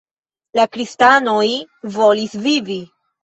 [0.59, 1.43] La kristanoj
[1.99, 2.79] volis vivi.